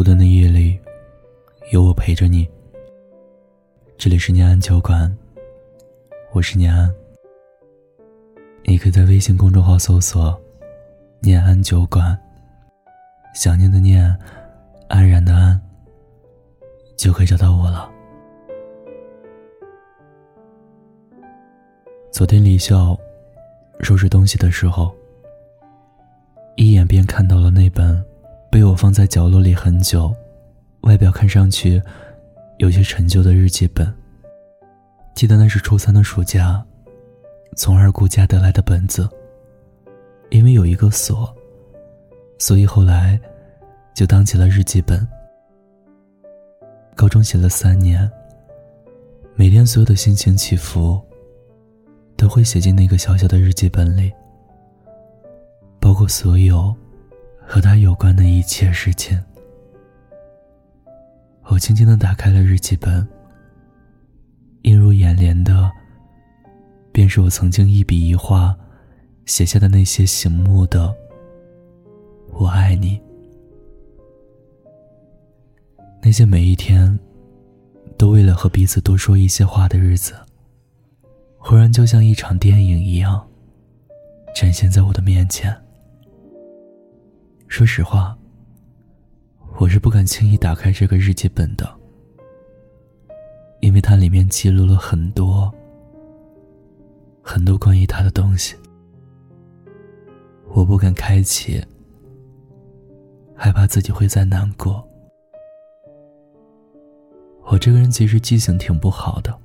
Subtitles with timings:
[0.00, 0.80] 孤单的夜里，
[1.72, 2.48] 有我陪着你。
[3.98, 5.14] 这里是念安酒馆，
[6.32, 6.90] 我是念安。
[8.64, 10.34] 你可以在微信公众号搜索
[11.20, 12.18] “念安酒馆”，
[13.36, 14.16] 想念的念，
[14.88, 15.60] 安然的安，
[16.96, 17.86] 就可以找到我了。
[22.10, 22.98] 昨天离校
[23.80, 24.96] 收拾东西的时候，
[26.56, 28.02] 一眼便看到了那本。
[28.50, 30.12] 被我放在角落里很久，
[30.80, 31.80] 外表看上去
[32.58, 33.86] 有些陈旧的日记本。
[35.14, 36.64] 记得那是初三的暑假，
[37.56, 39.08] 从二姑家得来的本子。
[40.30, 41.32] 因为有一个锁，
[42.38, 43.20] 所以后来
[43.94, 45.06] 就当起了日记本。
[46.96, 48.10] 高中写了三年，
[49.34, 51.00] 每天所有的心情起伏
[52.16, 54.12] 都会写进那个小小的日记本里，
[55.80, 56.74] 包括所有。
[57.52, 59.20] 和他有关的一切事情，
[61.46, 63.04] 我轻轻的打开了日记本。
[64.62, 65.68] 映入眼帘的，
[66.92, 68.56] 便是我曾经一笔一画
[69.26, 70.94] 写下的那些醒目的
[72.38, 73.00] “我爱你”。
[76.00, 76.96] 那些每一天，
[77.98, 80.14] 都为了和彼此多说一些话的日子，
[81.36, 83.28] 忽然就像一场电影一样，
[84.36, 85.52] 展现在我的面前。
[87.50, 88.16] 说实话，
[89.58, 91.68] 我是不敢轻易打开这个日记本的，
[93.58, 95.52] 因为它里面记录了很多
[97.20, 98.54] 很多关于他的东西。
[100.50, 101.60] 我不敢开启，
[103.34, 104.82] 害怕自己会再难过。
[107.46, 109.36] 我这个人其实记性挺不好的，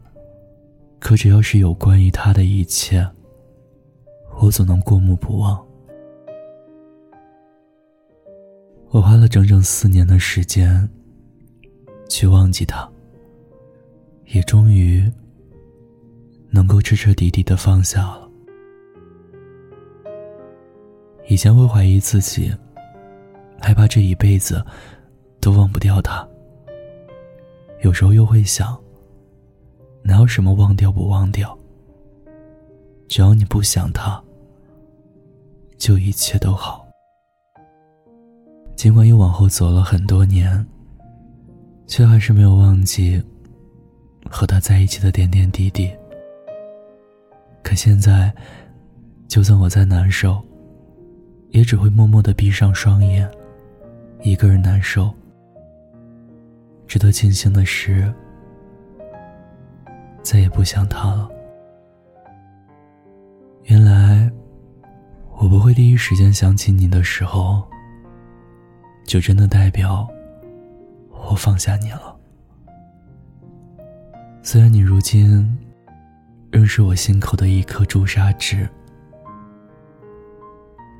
[0.99, 3.05] 可只要是有关于他的一切，
[4.39, 5.65] 我总能过目不忘。
[8.95, 10.89] 我花了整整四年的时间
[12.07, 12.89] 去忘记他，
[14.27, 15.03] 也终于
[16.49, 18.31] 能够彻彻底底的放下了。
[21.27, 22.49] 以前会怀疑自己，
[23.59, 24.65] 害怕这一辈子
[25.41, 26.25] 都忘不掉他。
[27.81, 28.81] 有时候又会想，
[30.03, 31.59] 哪有什么忘掉不忘掉？
[33.09, 34.23] 只要你不想他，
[35.77, 36.84] 就一切都好。
[38.75, 40.63] 尽管又往后走了很多年，
[41.87, 43.23] 却还是没有忘记
[44.29, 45.89] 和他在一起的点点滴滴。
[47.63, 48.31] 可现在，
[49.27, 50.39] 就算我再难受，
[51.49, 53.27] 也只会默默的闭上双眼，
[54.21, 55.11] 一个人难受。
[56.85, 58.13] 值得庆幸的是，
[60.21, 61.27] 再也不想他了。
[63.63, 64.29] 原来，
[65.37, 67.63] 我不会第一时间想起你的时候。
[69.05, 70.07] 就真的代表
[71.11, 72.15] 我放下你了。
[74.41, 75.57] 虽然你如今
[76.51, 78.67] 仍是我心口的一颗朱砂痣，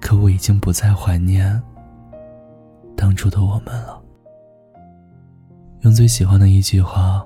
[0.02, 1.62] 可我已经不再怀念
[2.96, 4.02] 当初的我们了。
[5.82, 7.26] 用最喜欢的一句话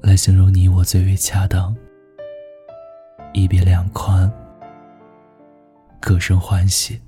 [0.00, 1.74] 来形容你我最为恰当：
[3.32, 4.30] 一别两宽，
[6.00, 7.00] 各生欢喜。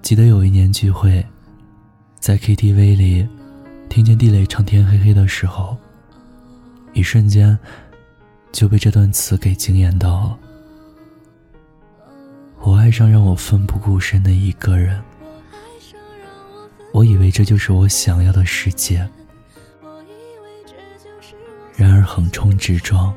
[0.00, 1.24] 记得有一年聚会，
[2.18, 3.28] 在 KTV 里，
[3.90, 5.76] 听见地雷唱《天黑黑》的时候，
[6.94, 7.58] 一瞬间
[8.52, 10.20] 就被这段词给惊艳到。
[10.20, 10.38] 了。
[12.60, 15.02] 我爱上让我奋不顾身的一个人，
[16.92, 19.06] 我以为这就是我想要的世界，
[21.76, 23.14] 然而横冲直撞，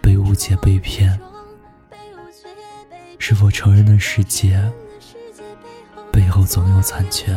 [0.00, 1.18] 被误解被骗，
[3.26, 4.62] 是否成人的世界？
[6.12, 7.34] 背后总有残缺。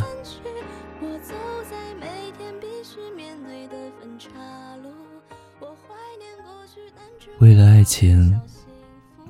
[7.39, 8.37] 为了爱情，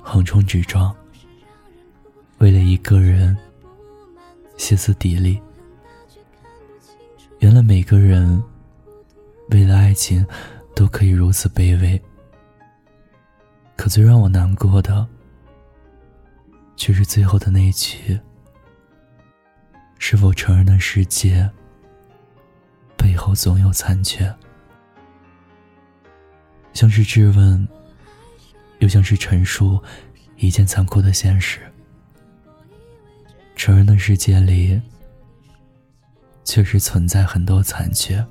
[0.02, 0.92] 横冲直撞；
[2.38, 3.38] 为了一个人，
[4.56, 5.40] 歇斯底里。
[7.38, 8.42] 原来每个人
[9.50, 10.26] 为了爱情
[10.74, 12.02] 都可以如此卑微。
[13.76, 15.06] 可最让我难过的，
[16.78, 18.18] 却是最后的那一句。
[19.98, 21.50] 是否成人的世界
[22.96, 24.32] 背后总有残缺？
[26.72, 27.68] 像是质问，
[28.78, 29.82] 又像是陈述
[30.36, 31.60] 一件残酷的现实。
[33.56, 34.80] 成人的世界里，
[36.44, 38.24] 确实存在很多残缺。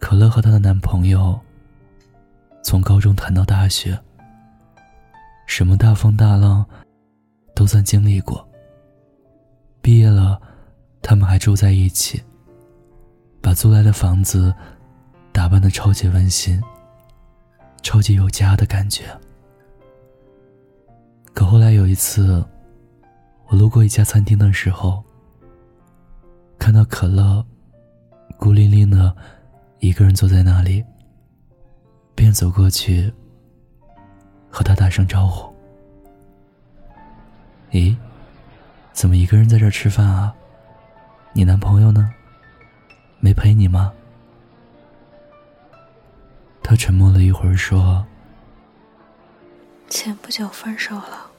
[0.00, 1.38] 可乐和她的男朋友
[2.68, 3.98] 从高中谈到大学，
[5.46, 6.62] 什么大风大浪
[7.54, 8.46] 都算经历过。
[9.80, 10.38] 毕业了，
[11.00, 12.22] 他们还住在一起，
[13.40, 14.54] 把租来的房子
[15.32, 16.62] 打扮的超级温馨，
[17.82, 19.04] 超级有家的感觉。
[21.32, 22.44] 可后来有一次，
[23.46, 25.02] 我路过一家餐厅的时候，
[26.58, 27.42] 看到可乐
[28.36, 29.16] 孤零零的
[29.78, 30.84] 一个人坐在那里，
[32.18, 33.12] 便走过去
[34.50, 35.54] 和他打声招呼。
[37.70, 37.96] 咦，
[38.92, 40.34] 怎么一个人在这吃饭啊？
[41.32, 42.12] 你男朋友呢？
[43.20, 43.92] 没陪你吗？
[46.60, 48.04] 他沉默了一会儿，说。
[49.88, 51.30] 前不久分手了，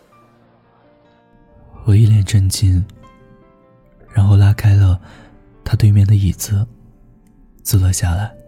[1.84, 2.86] 我一脸震惊，
[4.14, 4.98] 然后拉开了
[5.66, 6.66] 他对面的椅子，
[7.64, 8.39] 坐了下来。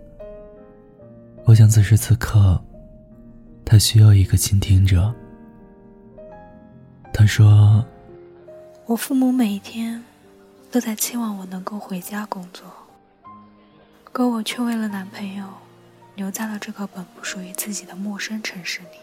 [1.46, 2.62] 我想此时此刻，
[3.66, 5.14] 他需要一个倾听者。
[7.14, 7.86] 他说
[8.86, 10.02] ：“我父母每天
[10.72, 12.72] 都在期望我能够回家工作，
[14.14, 15.46] 可我却为了男朋友，
[16.16, 18.98] 留在了这个本不属于自己的陌生城市里。”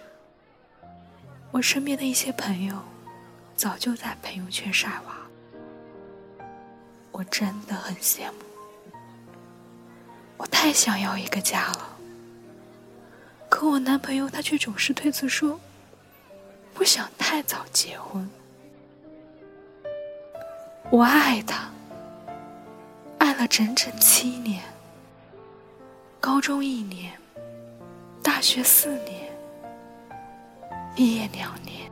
[1.50, 2.78] 我身边的一些朋友，
[3.56, 5.16] 早就在朋友圈晒娃，
[7.10, 8.38] 我真的很羡慕。
[10.38, 11.97] 我太想要一个家了，
[13.58, 15.58] 可我男朋友他却总是推辞说，
[16.74, 18.30] 不想太早结婚。
[20.92, 21.68] 我爱他，
[23.18, 24.62] 爱了整整七年，
[26.20, 27.12] 高中一年，
[28.22, 29.28] 大学四年。
[30.94, 31.90] 毕业两年，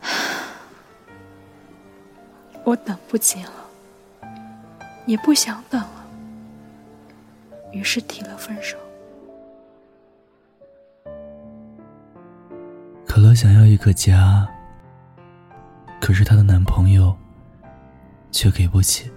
[2.64, 3.52] 我等不及了，
[5.04, 6.06] 也不想等了，
[7.72, 8.78] 于是提了分手。
[13.24, 14.46] 乐想要一个家，
[15.98, 17.16] 可是她的男朋友
[18.30, 19.10] 却给不起。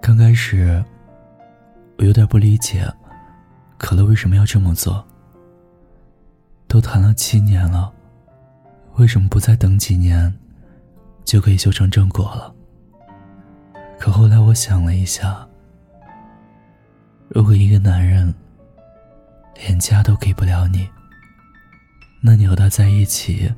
[0.00, 0.82] 刚开始，
[1.98, 2.90] 我有点不理解，
[3.76, 5.06] 可乐为什么要这么做。
[6.66, 7.92] 都谈了七年了，
[8.94, 10.32] 为什么不再等几年，
[11.24, 12.54] 就可以修成正果了？
[13.98, 15.46] 可后来我想了一下，
[17.28, 18.34] 如果一个男人
[19.54, 20.88] 连家都给不了你，
[22.24, 23.52] 那你和他在一起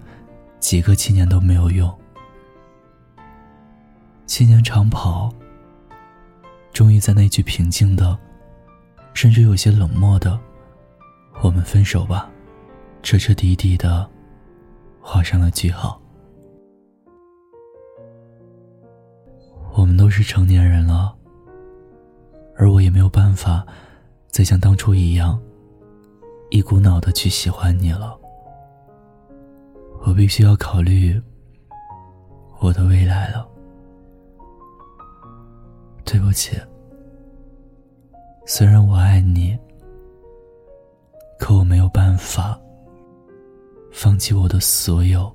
[0.59, 1.93] 几个七年都没有用。
[4.27, 5.31] 七年长跑，
[6.73, 8.19] 终于在那句平静的，
[9.13, 10.41] 甚至有些冷漠的
[11.43, 12.31] “我们分手吧”。
[13.03, 14.09] 彻彻底底的
[14.99, 16.01] 画上了句号。
[19.75, 21.15] 我们都是成年人了，
[22.57, 23.63] 而我也没有办法
[24.29, 25.39] 再像当初一样
[26.49, 28.19] 一股脑的去喜欢你了。
[30.07, 31.21] 我必须要考虑
[32.61, 33.49] 我的未来了。
[36.05, 36.57] 对不起，
[38.47, 39.59] 虽然我爱你，
[41.39, 42.61] 可我没有办法。
[43.91, 45.33] 放弃我的所有，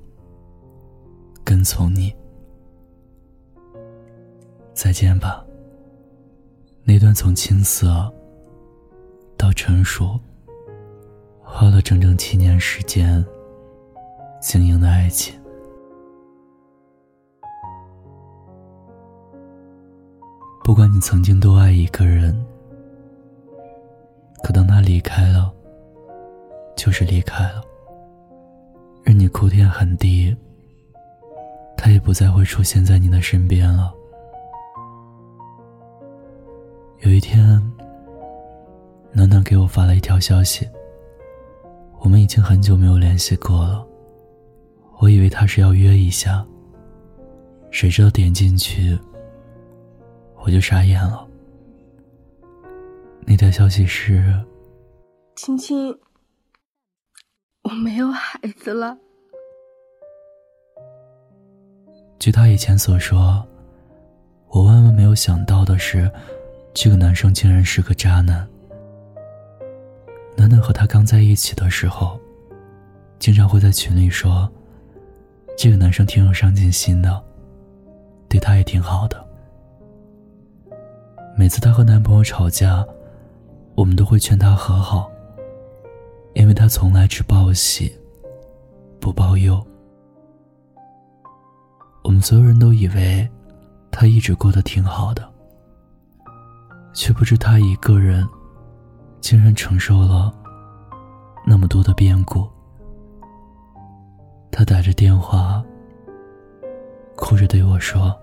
[1.42, 2.14] 跟从你。
[4.74, 5.44] 再见吧。
[6.84, 8.12] 那段从青涩
[9.36, 10.20] 到成熟，
[11.42, 13.24] 花了整整七年时间
[14.40, 15.38] 经营的爱情。
[20.64, 22.34] 不管你曾经多爱一个人，
[24.42, 25.52] 可当他离开了，
[26.76, 27.62] 就是离开了。
[29.02, 30.34] 任你哭天喊地，
[31.76, 33.92] 他也不再会出现在你的身边了。
[37.00, 37.60] 有一天，
[39.12, 40.68] 暖暖给我发了一条消息。
[41.98, 43.84] 我们已经很久没有联系过了，
[45.00, 46.46] 我以为他是要约一下，
[47.70, 48.98] 谁知道点进去，
[50.44, 51.26] 我就傻眼了。
[53.26, 54.22] 那条消息是：
[55.36, 55.98] 青青。
[57.62, 58.96] 我没有孩子了。
[62.18, 63.42] 据他以前所说，
[64.48, 66.10] 我万万没有想到的是，
[66.74, 68.46] 这个男生竟然是个渣男。
[70.36, 72.20] 暖暖和他刚在一起的时候，
[73.18, 74.50] 经常会在群里说，
[75.62, 77.22] 这个男生挺有上进心的，
[78.30, 79.22] 对他也挺好的。
[81.36, 82.82] 每次她和男朋友吵架，
[83.74, 85.12] 我们都会劝他和好。
[86.32, 87.94] 因为他从来只报喜，
[88.98, 89.62] 不报忧。
[92.04, 93.28] 我们所有人都以为
[93.90, 95.30] 他一直过得挺好的，
[96.94, 98.26] 却不知他一个人
[99.20, 100.32] 竟然承受了
[101.46, 102.48] 那么多的变故。
[104.50, 105.64] 他打着电话，
[107.16, 108.14] 哭着对我说：“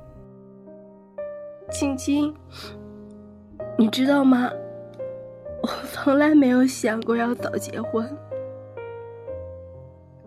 [1.71, 2.33] 青青，
[3.77, 4.51] 你知道吗？
[5.63, 8.07] 我从来没有想过要早结婚。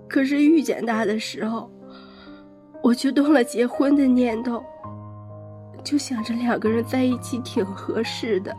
[0.09, 1.71] 可是遇见他的时候，
[2.83, 4.61] 我就动了结婚的念头，
[5.85, 8.57] 就想着两个人在一起挺合适的，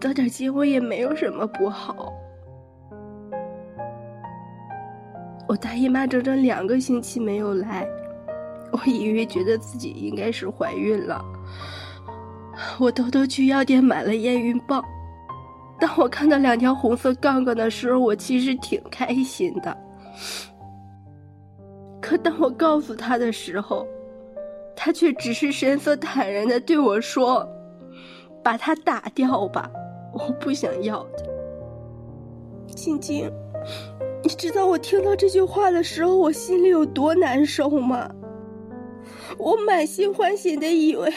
[0.00, 2.10] 早点结婚也没有什么不好。”
[5.52, 7.86] 我大姨妈整整两个星期没有来，
[8.70, 11.22] 我隐约觉得自己应该是怀孕了。
[12.80, 14.82] 我偷偷去药店买了验孕棒。
[15.78, 19.76] 当我看到两条红色杠杠的时候，我其实挺开心的。
[22.00, 23.86] 可当我告诉他的时候，
[24.74, 27.46] 他却只是神色坦然的对我说
[28.42, 29.70] ：“把它打掉吧，
[30.14, 31.28] 我不想要的。”
[32.74, 33.30] 晶晶。
[34.24, 38.08] 你知道我听到这句话的时候，我心里有多难受吗？
[39.36, 41.12] 我满心欢喜的以为，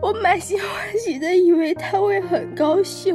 [0.00, 3.14] 我满心欢喜的以为他会很高兴，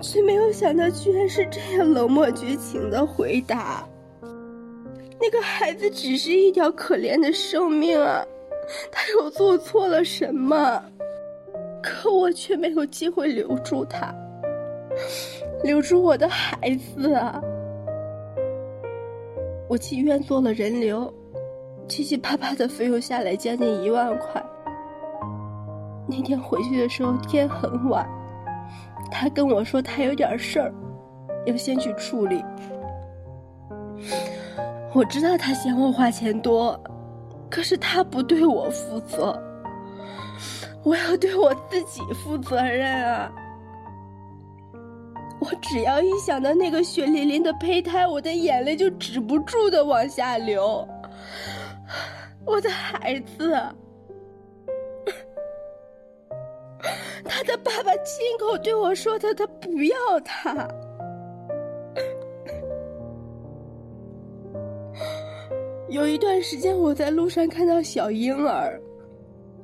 [0.00, 3.84] 却没有想到居然是这样冷漠绝情的回答。
[5.20, 8.24] 那个孩子只是一条可怜的生命啊，
[8.92, 10.80] 他又做错了什么？
[11.82, 14.14] 可我却没有机会留住他。
[15.62, 17.40] 留住我的孩子啊！
[19.68, 21.12] 我去医院做了人流，
[21.88, 24.42] 七七八八的费用下来将近一万块。
[26.06, 28.08] 那天回去的时候天很晚，
[29.10, 30.72] 他跟我说他有点事儿，
[31.44, 32.42] 要先去处理。
[34.94, 36.80] 我知道他嫌我花钱多，
[37.50, 39.38] 可是他不对我负责，
[40.82, 43.30] 我要对我自己负责任啊！
[45.40, 50.86] 我只要一想到那个血淋淋的胚胎，我的眼泪就止不住的往下流。
[52.44, 53.52] 我的孩子，
[57.24, 60.68] 他的爸爸亲口对我说的，他不要他。
[65.88, 68.80] 有一段时间，我在路上看到小婴儿，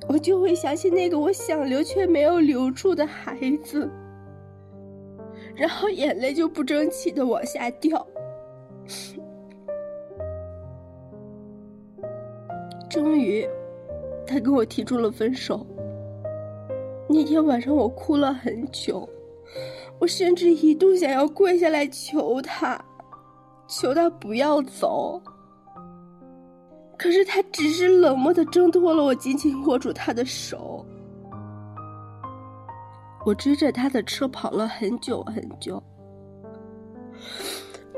[0.08, 3.90] 我就会想起那个我想留却没有留住的孩子。
[5.54, 8.06] 然后眼泪就不争气的往下掉。
[12.90, 13.48] 终于，
[14.26, 15.66] 他跟我提出了分手。
[17.08, 19.08] 那天晚上我哭了很久，
[19.98, 22.82] 我甚至一度想要跪下来求他，
[23.68, 25.20] 求他不要走。
[26.96, 30.86] 可是他只是冷漠的挣脱了我紧紧握住他的手。
[33.24, 35.82] 我追着他的车跑了很久很久，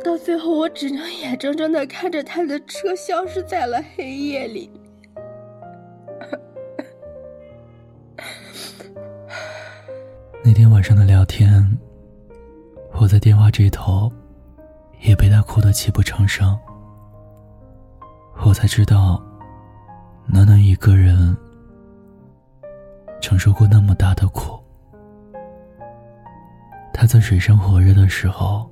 [0.04, 4.70] 到最后我只能眼睁睁的看着他的车消失在了黑夜里。
[10.44, 11.76] 那天晚上的聊天，
[12.92, 14.10] 我在电话这头，
[15.00, 16.56] 也被他哭得泣不成声。
[18.44, 19.20] 我才知道，
[20.28, 21.36] 暖暖一个人
[23.20, 24.56] 承受过那么大的苦。
[27.06, 28.68] 他在水深火热的时候，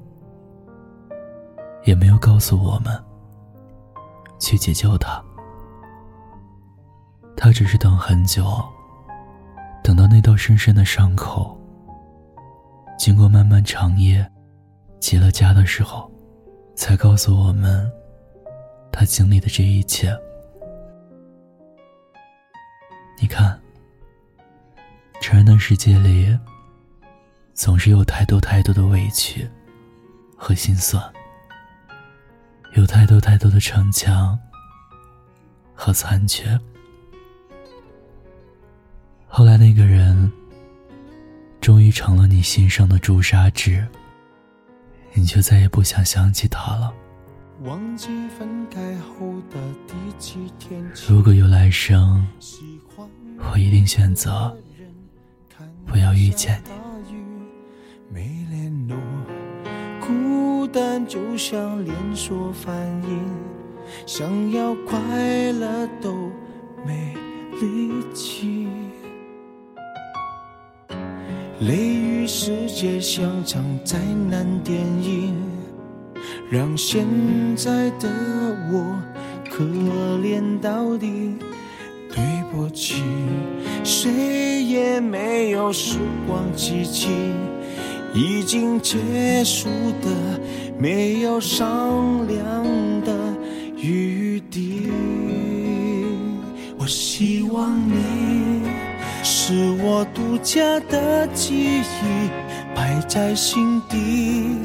[1.84, 3.00] 也没有告诉我们
[4.40, 5.22] 去解救他。
[7.36, 8.44] 他只是等很久，
[9.84, 11.56] 等到那道深深的伤口
[12.98, 14.28] 经过漫漫长夜
[14.98, 16.10] 结了痂的时候，
[16.74, 17.88] 才告诉我们
[18.90, 20.12] 他经历的这一切。
[23.20, 23.56] 你看，
[25.20, 26.36] 成人的世界里。
[27.54, 29.48] 总是有太多太多的委屈
[30.36, 31.00] 和心酸，
[32.74, 34.36] 有太多太多的逞强
[35.72, 36.58] 和残缺。
[39.28, 40.30] 后来那个人
[41.60, 43.86] 终于成了你心上的朱砂痣，
[45.12, 46.92] 你就再也不想想起他了。
[51.08, 52.26] 如果有来生，
[53.52, 54.54] 我一定选择
[55.86, 56.83] 不要遇见你。
[60.74, 62.74] 单就像连锁反
[63.08, 63.22] 应，
[64.06, 64.98] 想要快
[65.52, 66.12] 乐都
[66.84, 67.14] 没
[67.60, 68.66] 力气。
[71.60, 75.36] 雷雨世界像场灾难电影，
[76.50, 77.06] 让现
[77.54, 78.08] 在的
[78.72, 79.00] 我
[79.48, 79.62] 可
[80.24, 81.36] 怜到底。
[82.10, 83.02] 对不起，
[83.84, 87.10] 谁也没有时光机器。
[88.16, 88.96] 已经结
[89.42, 89.68] 束
[90.00, 90.40] 的，
[90.78, 92.44] 没有商量
[93.02, 93.12] 的
[93.76, 94.90] 余地。
[96.78, 98.62] 我希望你
[99.22, 102.30] 是我独家的记忆，
[102.74, 104.58] 摆在心底，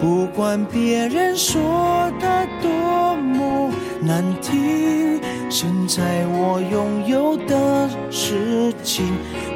[0.00, 3.70] 不管别人说的多么
[4.00, 5.20] 难听。
[5.50, 9.06] 现在我拥有的事情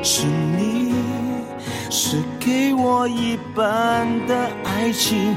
[0.02, 0.92] 是你，
[1.88, 5.36] 是给我一半的爱情。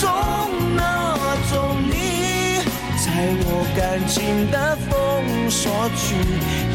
[0.00, 0.06] 中
[0.76, 1.16] 那
[1.50, 1.54] 种
[1.90, 1.94] 你。
[3.04, 3.06] 在
[3.44, 4.90] 我感情的封
[5.50, 5.62] 锁
[5.96, 6.04] 区，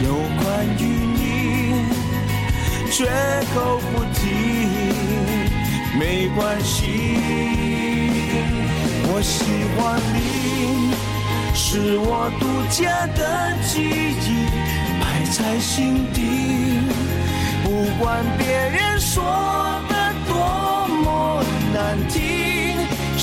[0.03, 0.07] 有
[0.41, 0.43] 关
[0.79, 0.81] 于
[1.17, 1.21] 你，
[2.91, 3.05] 绝
[3.53, 3.55] 口
[3.91, 4.19] 不提，
[5.99, 6.01] 没
[6.35, 6.69] 关系。
[9.03, 9.33] 我喜
[9.75, 9.79] 欢
[10.13, 10.17] 你，
[11.53, 13.19] 是我独家的
[13.67, 14.27] 记忆，
[14.99, 16.17] 埋在心底。
[17.63, 19.23] 不管别人说
[19.89, 19.93] 的
[20.27, 20.33] 多
[21.03, 21.77] 么难
[22.09, 22.40] 听，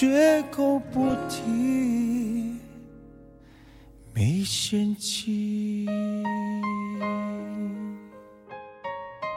[0.00, 2.58] 绝口不提，
[4.14, 5.86] 没嫌弃。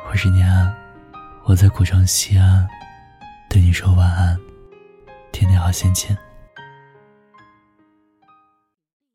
[0.10, 0.74] 我是念安，
[1.44, 2.66] 我在古城西安，
[3.50, 4.40] 对你说晚安，
[5.34, 6.16] 天天好心情。